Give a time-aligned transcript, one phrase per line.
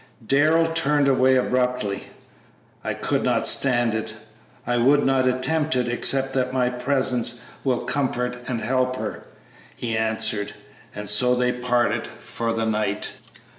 [0.25, 2.05] Darrell turned away abruptly.
[2.83, 4.15] "I could not stand it;
[4.65, 9.25] I would not attempt it, except that my presence will comfort and help her,"
[9.75, 10.53] he answered.
[10.95, 13.11] And so they parted for the night.